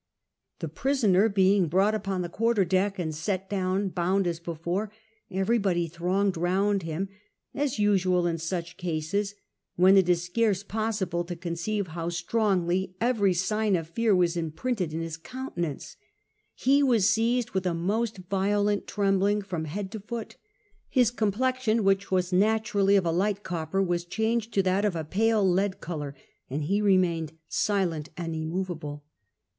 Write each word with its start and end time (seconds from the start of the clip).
The 0.61 0.67
prisoner 0.67 1.29
being 1.29 1.67
brought 1.67 1.93
upon 1.93 2.23
the 2.23 2.27
quarter 2.27 2.65
deck, 2.65 2.97
and 2.97 3.13
set 3.13 3.47
down 3.51 3.89
bound 3.89 4.25
as 4.25 4.39
before, 4.39 4.91
everybody 5.29 5.87
thronged 5.87 6.35
round 6.37 6.81
him, 6.81 7.07
as 7.53 7.73
is 7.73 7.77
usual 7.81 8.25
in 8.25 8.39
such 8.39 8.77
cases, 8.77 9.35
when 9.75 9.97
it 9.97 10.09
is 10.09 10.23
scarce 10.23 10.63
possible 10.63 11.23
to 11.25 11.35
conceive 11.35 11.89
how 11.89 12.09
strongly 12.09 12.95
every 12.99 13.35
sign 13.35 13.75
of 13.75 13.89
fear 13.91 14.15
was 14.15 14.35
imprinted 14.35 14.91
in 14.91 15.01
his 15.01 15.17
coun 15.17 15.51
tenance; 15.51 15.97
he 16.55 16.81
was 16.81 17.07
seized 17.07 17.51
with 17.51 17.67
a 17.67 17.73
most 17.75 18.17
violent 18.27 18.87
trembling 18.87 19.43
from 19.43 19.65
head 19.65 19.91
to 19.91 19.99
foot; 19.99 20.35
his 20.89 21.11
complexion, 21.11 21.83
which 21.83 22.09
was 22.09 22.33
naturally 22.33 22.95
of 22.95 23.05
a 23.05 23.11
light 23.11 23.43
copper, 23.43 23.83
was 23.83 24.03
changed 24.03 24.51
to 24.51 24.63
that 24.63 24.83
of 24.83 24.95
a 24.95 25.03
pale 25.03 25.47
lead 25.47 25.79
colour; 25.79 26.15
and 26.49 26.63
he 26.63 26.81
remained 26.81 27.33
silent 27.47 28.09
and 28.17 28.35
immovable. 28.35 29.03